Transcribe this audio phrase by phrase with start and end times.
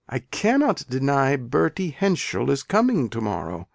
[0.09, 3.67] I cannot deny Bertie Henschel is coming tomorrow.